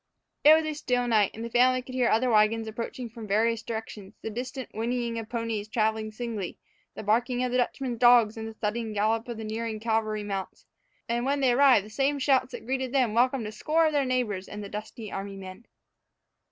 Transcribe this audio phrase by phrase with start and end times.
[0.43, 3.61] It was a still night, and the family could hear other wagons approaching from various
[3.61, 6.57] directions, the distant whinnying of ponies traveling singly,
[6.95, 10.65] the barking of the Dutchman's dogs, and the thudding gallop of the nearing cavalry mounts;
[11.07, 14.03] and when they arrived the same shouts that greeted them welcomed a score of their
[14.05, 15.67] neighbors and the dusty army men.